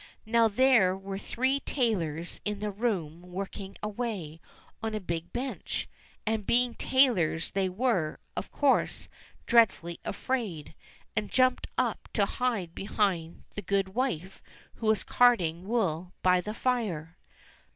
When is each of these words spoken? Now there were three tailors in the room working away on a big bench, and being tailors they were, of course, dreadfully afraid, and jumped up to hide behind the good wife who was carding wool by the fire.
Now 0.25 0.47
there 0.47 0.97
were 0.97 1.19
three 1.19 1.59
tailors 1.59 2.41
in 2.43 2.57
the 2.59 2.71
room 2.71 3.21
working 3.21 3.77
away 3.83 4.41
on 4.81 4.95
a 4.95 4.99
big 4.99 5.31
bench, 5.31 5.87
and 6.25 6.43
being 6.43 6.73
tailors 6.73 7.51
they 7.51 7.69
were, 7.69 8.19
of 8.35 8.51
course, 8.51 9.07
dreadfully 9.45 9.99
afraid, 10.03 10.73
and 11.15 11.29
jumped 11.29 11.67
up 11.77 12.09
to 12.13 12.25
hide 12.25 12.73
behind 12.73 13.43
the 13.53 13.61
good 13.61 13.89
wife 13.89 14.41
who 14.77 14.87
was 14.87 15.03
carding 15.03 15.67
wool 15.67 16.13
by 16.23 16.41
the 16.41 16.55
fire. 16.55 17.19